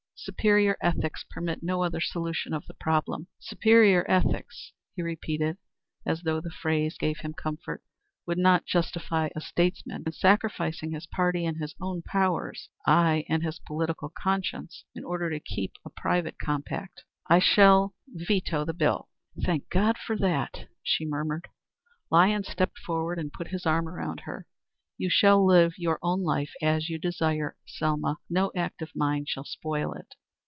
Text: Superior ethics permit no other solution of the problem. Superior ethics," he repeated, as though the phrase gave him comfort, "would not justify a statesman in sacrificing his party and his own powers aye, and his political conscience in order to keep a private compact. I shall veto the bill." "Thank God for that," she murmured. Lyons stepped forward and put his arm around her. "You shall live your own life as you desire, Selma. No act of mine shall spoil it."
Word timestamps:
Superior 0.23 0.77
ethics 0.81 1.25
permit 1.31 1.63
no 1.63 1.81
other 1.81 1.99
solution 1.99 2.53
of 2.53 2.63
the 2.67 2.75
problem. 2.75 3.25
Superior 3.39 4.05
ethics," 4.07 4.71
he 4.95 5.01
repeated, 5.01 5.57
as 6.05 6.21
though 6.21 6.39
the 6.39 6.51
phrase 6.51 6.95
gave 6.95 7.21
him 7.21 7.33
comfort, 7.33 7.81
"would 8.27 8.37
not 8.37 8.67
justify 8.67 9.29
a 9.35 9.41
statesman 9.41 10.03
in 10.05 10.11
sacrificing 10.11 10.91
his 10.91 11.07
party 11.07 11.43
and 11.43 11.57
his 11.57 11.73
own 11.81 12.03
powers 12.03 12.69
aye, 12.85 13.25
and 13.29 13.41
his 13.41 13.57
political 13.65 14.13
conscience 14.15 14.85
in 14.93 15.03
order 15.03 15.27
to 15.31 15.39
keep 15.39 15.71
a 15.83 15.89
private 15.89 16.37
compact. 16.37 17.03
I 17.27 17.39
shall 17.39 17.95
veto 18.07 18.63
the 18.63 18.75
bill." 18.75 19.09
"Thank 19.43 19.69
God 19.69 19.97
for 19.97 20.15
that," 20.19 20.67
she 20.83 21.03
murmured. 21.03 21.47
Lyons 22.11 22.47
stepped 22.47 22.77
forward 22.77 23.17
and 23.17 23.33
put 23.33 23.47
his 23.47 23.65
arm 23.65 23.89
around 23.89 24.19
her. 24.19 24.45
"You 24.97 25.09
shall 25.09 25.43
live 25.43 25.79
your 25.79 25.97
own 26.03 26.21
life 26.21 26.51
as 26.61 26.87
you 26.87 26.99
desire, 26.99 27.57
Selma. 27.65 28.17
No 28.29 28.51
act 28.55 28.83
of 28.83 28.91
mine 28.95 29.25
shall 29.25 29.43
spoil 29.45 29.93
it." 29.93 30.13